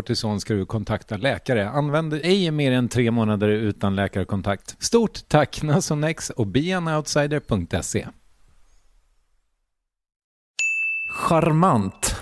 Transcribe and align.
kortison 0.00 0.40
ska 0.40 0.54
du 0.54 0.66
kontakta 0.66 1.16
läkare. 1.16 1.68
Använd 1.68 2.14
ej 2.14 2.50
mer 2.50 2.72
än 2.72 2.88
tre 2.88 3.10
månader 3.10 3.48
utan 3.48 3.96
läkarkontakt. 3.96 4.76
Stort 4.78 5.28
tack 5.28 5.62
Nasonex 5.62 6.30
och 6.30 6.46
beanoutsider.se. 6.46 8.06
Charmant, 11.12 12.16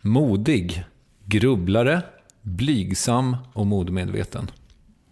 modig, 0.00 0.84
grubblare, 1.24 2.02
blygsam 2.42 3.36
och 3.52 3.66
modmedveten. 3.66 4.50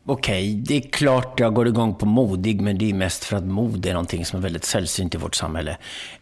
Okej, 0.06 0.54
det 0.54 0.76
är 0.76 0.90
klart 0.90 1.40
jag 1.40 1.54
går 1.54 1.68
igång 1.68 1.94
på 1.94 2.06
modig, 2.06 2.60
men 2.60 2.78
det 2.78 2.90
är 2.90 2.94
mest 2.94 3.24
för 3.24 3.36
att 3.36 3.44
mod 3.44 3.86
är 3.86 3.92
någonting 3.92 4.24
som 4.24 4.38
är 4.38 4.42
väldigt 4.42 4.64
sällsynt 4.64 5.14
i 5.14 5.18
vårt 5.18 5.34
samhälle. 5.34 5.76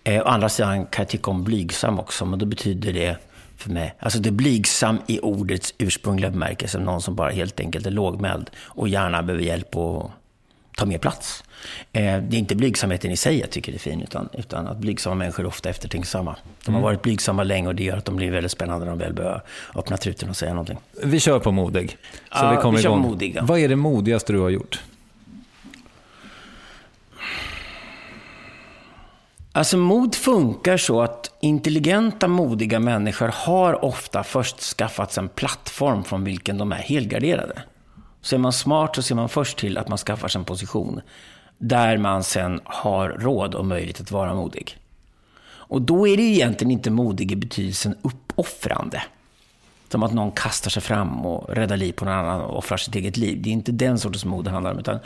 Eh, 0.05 0.23
å 0.23 0.25
andra 0.25 0.49
sidan 0.49 0.87
kan 0.87 1.03
jag 1.03 1.09
tycka 1.09 1.31
om 1.31 1.45
blygsam 1.45 1.99
också, 1.99 2.27
men 2.27 2.39
då 2.39 2.47
betyder 2.47 2.93
det 2.93 3.32
för 3.57 3.71
mig. 3.71 3.95
Alltså 3.99 4.19
det 4.19 4.29
är 4.29 4.33
blygsam 4.33 4.99
i 5.07 5.21
ordets 5.21 5.75
ursprungliga 5.79 6.31
bemärkelse. 6.31 6.79
Någon 6.79 7.03
som 7.03 7.15
bara 7.15 7.31
helt 7.31 7.61
enkelt 7.61 7.87
är 7.87 7.91
lågmäld 7.91 8.51
och 8.59 8.89
gärna 8.89 9.23
behöver 9.23 9.45
hjälp 9.45 9.77
att 9.77 10.11
ta 10.77 10.87
mer 10.87 10.99
plats. 10.99 11.45
Eh, 11.93 12.03
det 12.03 12.37
är 12.37 12.39
inte 12.39 12.57
blygsamheten 12.57 13.11
i 13.11 13.17
sig 13.17 13.41
jag 13.41 13.51
tycker 13.51 13.73
är 13.73 13.79
fin, 13.79 14.01
utan, 14.01 14.29
utan 14.33 14.67
att 14.67 14.79
blygsamma 14.79 15.15
människor 15.15 15.43
är 15.45 15.49
ofta 15.49 15.69
eftertänksamma. 15.69 16.37
De 16.65 16.71
har 16.71 16.79
mm. 16.79 16.83
varit 16.83 17.03
blygsamma 17.03 17.45
länge 17.45 17.69
och 17.69 17.75
det 17.75 17.85
gör 17.85 17.97
att 17.97 18.05
de 18.05 18.17
blir 18.17 18.31
väldigt 18.31 18.53
spännande 18.53 18.85
när 18.85 18.93
de 18.93 18.99
väl 18.99 19.13
börjar 19.13 19.43
öppna 19.75 19.97
truten 19.97 20.31
och 20.31 20.37
säga 20.37 20.53
någonting. 20.53 20.79
Vi 21.05 21.21
kör 21.21 21.39
på 21.39 21.53
modig. 21.53 21.91
Så 21.91 21.97
ja, 22.31 22.51
vi 22.51 22.57
kommer 22.57 22.79
vi 22.79 22.85
igång. 22.85 23.01
modig, 23.01 23.37
ja. 23.37 23.43
Vad 23.45 23.59
är 23.59 23.69
det 23.69 23.77
modigaste 23.77 24.33
du 24.33 24.41
har 24.41 24.51
gjort? 24.51 24.81
Alltså 29.53 29.77
mod 29.77 30.15
funkar 30.15 30.77
så 30.77 31.03
att 31.03 31.22
intelligenta, 31.45 32.29
modiga 32.29 32.81
människor 32.81 33.31
har 33.35 33.85
ofta 33.85 34.25
först 34.25 34.61
skaffat 34.61 35.13
sig 35.13 35.23
en 35.23 35.29
plattform 35.29 36.05
från 36.05 36.25
vilken 36.25 36.59
de 36.59 36.73
är 36.73 36.77
helgarderade. 36.77 37.63
Så 38.21 38.35
är 38.35 38.39
man 38.39 38.53
smart 38.53 38.97
så 38.97 39.03
ser 39.03 39.15
man 39.15 39.29
först 39.29 39.59
till 39.59 39.79
att 39.79 39.89
man 39.89 39.99
skaffar 39.99 40.29
sig 40.29 40.39
en 40.39 40.45
position 40.45 41.01
där 41.59 41.99
man 41.99 42.25
sen 42.25 42.61
har 42.65 43.09
råd 43.09 43.55
och 43.55 43.67
möjlighet 43.67 44.01
att 44.01 44.11
vara 44.11 44.35
modig. 44.35 44.79
Och 45.45 45.83
då 45.83 46.09
är 46.09 46.17
det 46.17 46.23
egentligen 46.23 46.71
inte 46.71 46.91
modig 46.91 47.33
i 47.33 47.37
betydelsen 47.37 47.95
uppoffrande. 48.03 49.03
Som 49.89 50.03
att 50.03 50.13
någon 50.13 50.33
kastar 50.33 50.71
sig 50.71 50.83
fram 50.83 51.27
och 51.27 51.55
räddar 51.55 51.77
liv 51.77 51.93
på 51.93 52.05
någon 52.05 52.15
annan 52.15 52.41
och 52.41 52.59
offrar 52.59 52.77
sitt 52.77 52.95
eget 52.95 53.17
liv. 53.17 53.43
Det 53.43 53.51
är 53.51 53.53
inte 53.53 53.73
den 53.73 53.99
sortens 53.99 54.25
mod 54.25 54.45
det 54.45 54.51
handlar 54.51 54.73
om. 54.73 54.79
Utan 54.79 54.99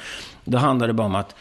då 0.45 0.59
handlar 0.59 0.87
det 0.87 0.93
bara 0.93 1.07
om 1.07 1.15
att 1.15 1.35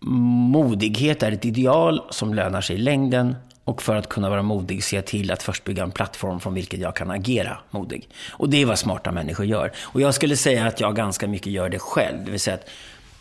modighet 0.00 1.22
är 1.22 1.32
ett 1.32 1.44
ideal 1.44 2.02
som 2.10 2.34
lönar 2.34 2.60
sig 2.60 2.76
i 2.76 2.78
längden 2.78 3.34
och 3.68 3.82
för 3.82 3.96
att 3.96 4.08
kunna 4.08 4.30
vara 4.30 4.42
modig 4.42 4.84
ser 4.84 4.96
jag 4.96 5.06
till 5.06 5.30
att 5.30 5.42
först 5.42 5.64
bygga 5.64 5.82
en 5.82 5.90
plattform 5.90 6.40
från 6.40 6.54
vilken 6.54 6.80
jag 6.80 6.96
kan 6.96 7.10
agera 7.10 7.58
modig. 7.70 8.08
Och 8.32 8.48
det 8.50 8.62
är 8.62 8.66
vad 8.66 8.78
smarta 8.78 9.12
människor 9.12 9.46
gör. 9.46 9.72
Och 9.80 10.00
jag 10.00 10.14
skulle 10.14 10.36
säga 10.36 10.66
att 10.66 10.80
jag 10.80 10.96
ganska 10.96 11.26
mycket 11.26 11.52
gör 11.52 11.68
det 11.68 11.78
själv. 11.78 12.24
Det 12.24 12.30
vill 12.30 12.40
säga 12.40 12.54
att 12.54 12.68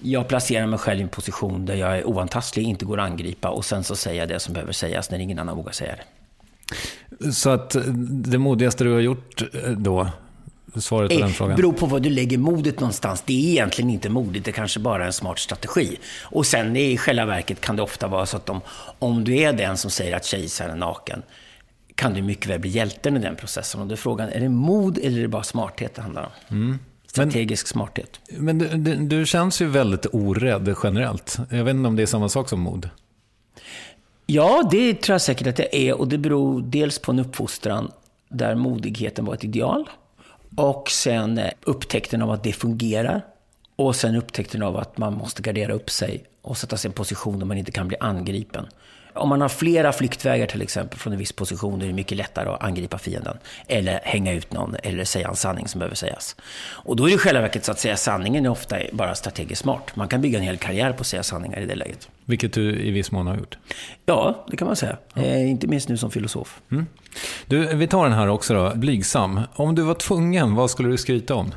jag 0.01 0.27
placerar 0.27 0.67
mig 0.67 0.79
själv 0.79 0.99
i 0.99 1.03
en 1.03 1.09
position 1.09 1.65
där 1.65 1.75
jag 1.75 1.97
är 1.97 2.07
oantastlig, 2.07 2.63
inte 2.63 2.85
går 2.85 2.99
att 2.99 3.11
angripa 3.11 3.49
och 3.49 3.65
sen 3.65 3.83
så 3.83 3.95
säger 3.95 4.19
jag 4.19 4.29
det 4.29 4.39
som 4.39 4.53
behöver 4.53 4.73
sägas 4.73 5.11
när 5.11 5.19
ingen 5.19 5.39
annan 5.39 5.57
vågar 5.57 5.71
säga 5.71 5.95
det. 5.95 7.31
Så 7.31 7.49
att 7.49 7.75
det 8.09 8.37
modigaste 8.37 8.83
du 8.83 8.93
har 8.93 8.99
gjort 8.99 9.41
eh, 9.53 9.71
då, 9.71 10.09
svaret 10.81 11.11
på 11.11 11.19
den 11.19 11.29
frågan? 11.29 11.55
Det 11.55 11.61
beror 11.61 11.73
på 11.73 11.85
var 11.85 11.99
du 11.99 12.09
lägger 12.09 12.37
modet 12.37 12.79
någonstans. 12.79 13.23
Det 13.25 13.33
är 13.33 13.51
egentligen 13.51 13.89
inte 13.89 14.09
modigt, 14.09 14.45
det 14.45 14.51
är 14.51 14.53
kanske 14.53 14.79
bara 14.79 15.05
en 15.05 15.13
smart 15.13 15.39
strategi. 15.39 15.97
Och 16.23 16.45
sen 16.45 16.75
i 16.75 16.97
själva 16.97 17.25
verket 17.25 17.61
kan 17.61 17.75
det 17.75 17.81
ofta 17.81 18.07
vara 18.07 18.25
så 18.25 18.37
att 18.37 18.49
om, 18.49 18.61
om 18.99 19.23
du 19.23 19.37
är 19.37 19.53
den 19.53 19.77
som 19.77 19.91
säger 19.91 20.15
att 20.15 20.25
kejsaren 20.25 20.71
är 20.71 20.75
naken, 20.75 21.21
kan 21.95 22.13
du 22.13 22.21
mycket 22.21 22.47
väl 22.47 22.59
bli 22.59 22.69
hjälten 22.69 23.17
i 23.17 23.19
den 23.19 23.35
processen. 23.35 23.81
Och 23.81 23.87
då 23.87 23.93
är 23.93 23.97
frågan, 23.97 24.29
är 24.29 24.39
det 24.39 24.49
mod 24.49 24.97
eller 24.97 25.17
är 25.17 25.21
det 25.21 25.27
bara 25.27 25.43
smarthet 25.43 25.95
det 25.95 26.01
handlar 26.01 26.23
om? 26.23 26.57
Mm. 26.57 26.79
Strategisk 27.07 27.65
men, 27.65 27.69
smarthet. 27.69 28.19
Men 28.29 28.57
du, 28.57 28.67
du, 28.67 28.95
du, 28.95 29.25
känns 29.25 29.61
ju 29.61 29.65
väldigt 29.65 30.05
orädd 30.11 30.75
generellt. 30.83 31.37
Jag 31.49 31.63
vet 31.63 31.75
inte 31.75 31.87
om 31.87 31.95
det 31.95 32.01
är 32.01 32.05
samma 32.05 32.29
sak 32.29 32.49
som 32.49 32.59
mod? 32.59 32.89
Ja, 34.25 34.67
det 34.71 34.93
tror 34.93 35.13
jag 35.13 35.21
säkert 35.21 35.47
att 35.47 35.55
det 35.55 35.89
är. 35.89 35.99
Och 35.99 36.07
det 36.07 36.17
beror 36.17 36.61
dels 36.61 36.99
på 36.99 37.11
en 37.11 37.19
uppfostran 37.19 37.91
där 38.29 38.55
modigheten 38.55 39.25
var 39.25 39.33
ett 39.33 39.43
ideal. 39.43 39.89
Och 40.57 40.91
sen 40.91 41.37
eh, 41.37 41.51
upptäckten 41.61 42.21
av 42.21 42.31
att 42.31 42.43
det 42.43 42.53
fungerar. 42.53 43.21
Och 43.75 43.95
sen 43.95 44.15
upptäckten 44.15 44.63
av 44.63 44.77
att 44.77 44.97
man 44.97 45.13
måste 45.13 45.41
gardera 45.41 45.73
upp 45.73 45.89
sig 45.89 46.23
och 46.41 46.57
sätta 46.57 46.77
sig 46.77 46.89
i 46.89 46.89
en 46.89 46.93
position 46.93 47.39
där 47.39 47.45
man 47.45 47.57
inte 47.57 47.71
kan 47.71 47.87
bli 47.87 47.97
angripen. 47.99 48.67
Om 49.17 49.29
man 49.29 49.41
har 49.41 49.49
flera 49.49 49.91
flyktvägar 49.91 50.47
till 50.47 50.61
exempel 50.61 50.99
från 50.99 51.13
en 51.13 51.19
viss 51.19 51.31
position, 51.31 51.79
då 51.79 51.85
är 51.85 51.87
det 51.87 51.93
mycket 51.93 52.17
lättare 52.17 52.49
att 52.49 52.63
angripa 52.63 52.97
fienden. 52.97 53.37
Eller 53.67 53.99
hänga 54.03 54.33
ut 54.33 54.53
någon, 54.53 54.75
eller 54.83 55.03
säga 55.03 55.27
en 55.27 55.35
sanning 55.35 55.67
som 55.67 55.79
behöver 55.79 55.95
sägas. 55.95 56.35
Och 56.59 56.95
då 56.95 57.03
är 57.03 57.07
det 57.07 57.15
i 57.15 57.17
själva 57.17 57.41
verket 57.41 57.65
så 57.65 57.71
att 57.71 57.79
säga 57.79 57.97
sanningen 57.97 58.45
är 58.45 58.49
ofta 58.49 58.77
bara 58.91 59.15
strategiskt 59.15 59.61
smart. 59.61 59.95
Man 59.95 60.07
kan 60.07 60.21
bygga 60.21 60.39
en 60.39 60.43
hel 60.43 60.57
karriär 60.57 60.93
på 60.93 61.01
att 61.01 61.07
säga 61.07 61.23
sanningar 61.23 61.59
i 61.59 61.65
det 61.65 61.75
läget. 61.75 62.09
Vilket 62.25 62.53
du 62.53 62.79
i 62.79 62.91
viss 62.91 63.11
mån 63.11 63.27
har 63.27 63.37
gjort? 63.37 63.57
Ja, 64.05 64.45
det 64.51 64.57
kan 64.57 64.67
man 64.67 64.75
säga. 64.75 64.97
Ja. 65.13 65.21
Eh, 65.21 65.49
inte 65.49 65.67
minst 65.67 65.89
nu 65.89 65.97
som 65.97 66.11
filosof. 66.11 66.61
Mm. 66.71 66.85
Du, 67.45 67.75
vi 67.75 67.87
tar 67.87 68.03
den 68.03 68.13
här 68.13 68.27
också 68.27 68.53
då, 68.53 68.75
blygsam. 68.75 69.41
Om 69.55 69.75
du 69.75 69.81
var 69.81 69.93
tvungen, 69.93 70.55
vad 70.55 70.71
skulle 70.71 70.89
du 70.89 70.97
skryta 70.97 71.35
om? 71.35 71.51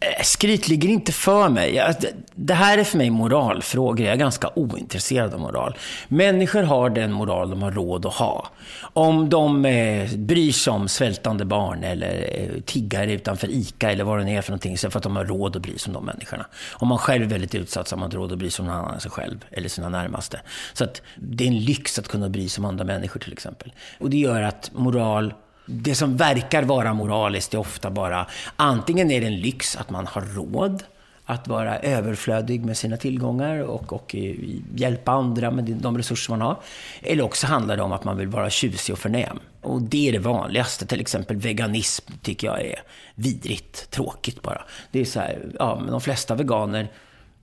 Eh, 0.00 0.22
skryt 0.24 0.68
ligger 0.68 0.88
inte 0.88 1.12
för 1.12 1.48
mig. 1.48 1.94
Det 2.34 2.54
här 2.54 2.78
är 2.78 2.84
för 2.84 2.98
mig 2.98 3.10
moralfrågor. 3.10 4.06
Jag 4.06 4.12
är 4.12 4.18
ganska 4.18 4.50
ointresserad 4.54 5.34
av 5.34 5.40
moral. 5.40 5.76
Människor 6.08 6.62
har 6.62 6.90
den 6.90 7.12
moral 7.12 7.50
de 7.50 7.62
har 7.62 7.70
råd 7.70 8.06
att 8.06 8.14
ha. 8.14 8.48
Om 8.80 9.28
de 9.28 9.64
eh, 9.64 10.10
bryr 10.16 10.52
sig 10.52 10.70
om 10.70 10.88
svältande 10.88 11.44
barn 11.44 11.84
eller 11.84 12.40
eh, 12.40 12.60
tiggare 12.60 13.12
utanför 13.12 13.48
ICA 13.50 13.90
eller 13.90 14.04
vad 14.04 14.26
det 14.26 14.30
är 14.30 14.42
för 14.42 14.50
någonting, 14.50 14.78
så 14.78 14.90
för 14.90 14.98
att 14.98 15.02
de 15.02 15.16
har 15.16 15.24
råd 15.24 15.56
att 15.56 15.62
bry 15.62 15.78
sig 15.78 15.90
om 15.90 15.94
de 15.94 16.04
människorna. 16.04 16.46
Om 16.72 16.88
man 16.88 16.98
själv 16.98 17.22
är 17.24 17.28
väldigt 17.28 17.54
utsatt 17.54 17.88
så 17.88 17.96
har 17.96 18.00
man 18.00 18.06
inte 18.06 18.16
råd 18.16 18.32
att 18.32 18.38
bry 18.38 18.50
sig 18.50 18.62
om 18.62 18.66
någon 18.66 18.76
annan 18.76 18.94
än 18.94 19.00
sig 19.00 19.10
själv 19.10 19.44
eller 19.50 19.68
sina 19.68 19.88
närmaste. 19.88 20.40
Så 20.72 20.84
att 20.84 21.02
det 21.16 21.44
är 21.44 21.48
en 21.48 21.58
lyx 21.58 21.98
att 21.98 22.08
kunna 22.08 22.28
bry 22.28 22.48
sig 22.48 22.62
om 22.62 22.64
andra 22.64 22.84
människor 22.84 23.20
till 23.20 23.32
exempel. 23.32 23.72
Och 23.98 24.10
det 24.10 24.16
gör 24.16 24.42
att 24.42 24.70
moral 24.74 25.34
det 25.70 25.94
som 25.94 26.16
verkar 26.16 26.62
vara 26.62 26.94
moraliskt 26.94 27.54
är 27.54 27.58
ofta 27.58 27.90
bara, 27.90 28.26
antingen 28.56 29.10
är 29.10 29.20
det 29.20 29.26
en 29.26 29.40
lyx 29.40 29.76
att 29.76 29.90
man 29.90 30.06
har 30.06 30.20
råd 30.20 30.82
att 31.24 31.48
vara 31.48 31.78
överflödig 31.78 32.64
med 32.64 32.76
sina 32.76 32.96
tillgångar 32.96 33.58
och, 33.62 33.92
och 33.92 34.14
eh, 34.14 34.34
hjälpa 34.74 35.12
andra 35.12 35.50
med 35.50 35.64
de 35.64 35.96
resurser 35.98 36.32
man 36.32 36.40
har. 36.40 36.56
Eller 37.02 37.24
också 37.24 37.46
handlar 37.46 37.76
det 37.76 37.82
om 37.82 37.92
att 37.92 38.04
man 38.04 38.16
vill 38.16 38.28
vara 38.28 38.50
tjusig 38.50 38.92
och 38.92 38.98
förnäm. 38.98 39.38
Och 39.60 39.82
det 39.82 40.08
är 40.08 40.12
det 40.12 40.18
vanligaste. 40.18 40.86
Till 40.86 41.00
exempel 41.00 41.36
veganism 41.36 42.12
tycker 42.22 42.46
jag 42.46 42.60
är 42.60 42.82
vidrigt, 43.14 43.90
tråkigt 43.90 44.42
bara. 44.42 44.62
Det 44.92 45.00
är 45.00 45.04
så 45.04 45.20
här, 45.20 45.38
ja, 45.58 45.80
men 45.80 45.90
de 45.90 46.00
flesta 46.00 46.34
veganer 46.34 46.88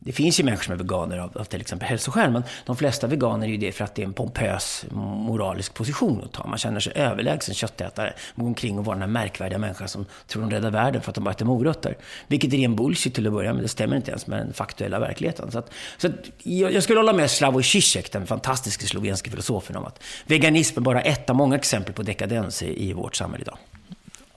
det 0.05 0.11
finns 0.11 0.39
ju 0.39 0.43
människor 0.43 0.63
som 0.63 0.73
är 0.73 0.77
veganer 0.77 1.17
av, 1.17 1.37
av 1.37 1.43
till 1.43 1.61
exempel 1.61 1.87
hälsoskäl, 1.87 2.31
men 2.31 2.43
de 2.65 2.77
flesta 2.77 3.07
veganer 3.07 3.47
är 3.47 3.51
ju 3.51 3.57
det 3.57 3.71
för 3.71 3.83
att 3.83 3.95
det 3.95 4.01
är 4.01 4.05
en 4.05 4.13
pompös 4.13 4.85
moralisk 4.91 5.73
position 5.73 6.21
att 6.23 6.31
ta. 6.31 6.47
Man 6.47 6.57
känner 6.57 6.79
sig 6.79 6.93
överlägsen 6.95 7.55
köttätare, 7.55 8.13
går 8.35 8.47
omkring 8.47 8.79
och 8.79 8.85
vara 8.85 8.95
den 8.95 9.01
här 9.01 9.07
märkvärdiga 9.07 9.59
människan 9.59 9.87
som 9.87 10.05
tror 10.27 10.41
de 10.41 10.51
räddar 10.51 10.71
världen 10.71 11.01
för 11.01 11.11
att 11.11 11.15
de 11.15 11.23
bara 11.23 11.31
äter 11.31 11.45
morötter. 11.45 11.97
Vilket 12.27 12.53
är 12.53 12.57
ren 12.57 12.75
bullshit 12.75 13.15
till 13.15 13.27
att 13.27 13.33
börja 13.33 13.53
med, 13.53 13.63
det 13.63 13.67
stämmer 13.67 13.95
inte 13.95 14.11
ens 14.11 14.27
med 14.27 14.39
den 14.39 14.53
faktuella 14.53 14.99
verkligheten. 14.99 15.51
Så, 15.51 15.59
att, 15.59 15.71
så 15.97 16.07
att 16.07 16.13
jag, 16.43 16.73
jag, 16.73 16.83
skulle 16.83 16.99
hålla 16.99 17.13
med 17.13 17.31
Slavoj 17.31 17.63
Zizek, 17.63 18.11
den 18.11 18.27
fantastiske 18.27 18.85
slovenske 18.85 19.29
filosofen, 19.29 19.75
om 19.75 19.85
att 19.85 20.03
veganism 20.25 20.79
är 20.79 20.81
bara 20.81 21.01
ett 21.01 21.29
av 21.29 21.35
många 21.35 21.55
exempel 21.55 21.93
på 21.93 22.03
dekadens 22.03 22.63
i, 22.63 22.89
i 22.89 22.93
vårt 22.93 23.15
samhälle 23.15 23.41
idag. 23.41 23.57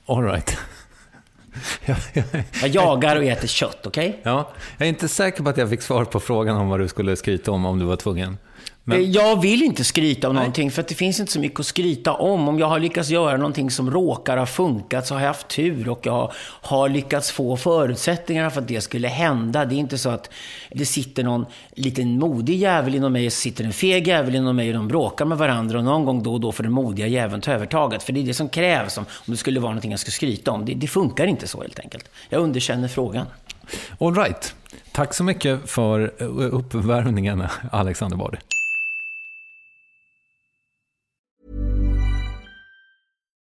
All 0.06 0.24
right 0.24 0.56
jag 2.62 2.68
jagar 2.68 3.16
och 3.16 3.24
äter 3.24 3.48
kött, 3.48 3.86
okej? 3.86 4.08
Okay? 4.08 4.20
Ja, 4.22 4.50
jag 4.78 4.86
är 4.86 4.88
inte 4.88 5.08
säker 5.08 5.42
på 5.42 5.50
att 5.50 5.56
jag 5.56 5.70
fick 5.70 5.82
svar 5.82 6.04
på 6.04 6.20
frågan 6.20 6.56
om 6.56 6.68
vad 6.68 6.80
du 6.80 6.88
skulle 6.88 7.16
skryta 7.16 7.52
om 7.52 7.66
om 7.66 7.78
du 7.78 7.84
var 7.84 7.96
tvungen. 7.96 8.38
Men... 8.88 9.00
Eh, 9.00 9.10
jag 9.10 9.40
vill 9.40 9.62
inte 9.62 9.84
skryta 9.84 10.28
om 10.28 10.34
Nej. 10.34 10.42
någonting, 10.42 10.70
för 10.70 10.82
att 10.82 10.88
det 10.88 10.94
finns 10.94 11.20
inte 11.20 11.32
så 11.32 11.40
mycket 11.40 11.60
att 11.60 11.66
skryta 11.66 12.12
om. 12.12 12.48
Om 12.48 12.58
jag 12.58 12.66
har 12.66 12.78
lyckats 12.78 13.10
göra 13.10 13.36
någonting 13.36 13.70
som 13.70 13.90
råkar 13.90 14.36
ha 14.36 14.46
funkat, 14.46 15.06
så 15.06 15.14
har 15.14 15.20
jag 15.20 15.28
haft 15.28 15.48
tur 15.48 15.88
och 15.88 16.06
jag 16.06 16.32
har 16.60 16.88
lyckats 16.88 17.30
få 17.30 17.56
förutsättningarna 17.56 18.50
för 18.50 18.60
att 18.60 18.68
det 18.68 18.80
skulle 18.80 19.08
hända. 19.08 19.64
Det 19.64 19.74
är 19.74 19.76
inte 19.76 19.98
så 19.98 20.10
att 20.10 20.30
det 20.70 20.86
sitter 20.86 21.24
någon 21.24 21.46
liten 21.70 22.18
modig 22.18 22.56
jävel 22.56 22.94
inom 22.94 23.12
mig 23.12 23.26
och 23.26 23.32
så 23.32 23.40
sitter 23.40 23.64
en 23.64 23.72
feg 23.72 24.08
jävel 24.08 24.34
inom 24.34 24.56
mig 24.56 24.68
och 24.68 24.74
de 24.74 24.88
bråkar 24.88 25.24
med 25.24 25.38
varandra 25.38 25.78
och 25.78 25.84
någon 25.84 26.04
gång 26.04 26.22
då 26.22 26.32
och 26.32 26.40
då 26.40 26.52
får 26.52 26.62
den 26.62 26.72
modiga 26.72 27.06
jäveln 27.06 27.40
ta 27.40 27.52
övertaget. 27.52 28.02
För 28.02 28.12
det 28.12 28.20
är 28.20 28.24
det 28.24 28.34
som 28.34 28.48
krävs 28.48 28.98
om, 28.98 29.04
om 29.10 29.32
det 29.32 29.36
skulle 29.36 29.60
vara 29.60 29.70
någonting 29.70 29.90
jag 29.90 30.00
ska 30.00 30.10
skryta 30.10 30.50
om. 30.50 30.64
Det, 30.64 30.74
det 30.74 30.86
funkar 30.86 31.26
inte 31.26 31.48
så 31.48 31.60
helt 31.62 31.78
enkelt. 31.78 32.10
Jag 32.28 32.42
underkänner 32.42 32.88
frågan. 32.88 33.26
All 33.98 34.14
right. 34.14 34.54
Tack 34.92 35.14
så 35.14 35.24
mycket 35.24 35.70
för 35.70 36.22
uppvärmningen, 36.52 37.44
Alexander 37.72 38.16
Bard. 38.16 38.38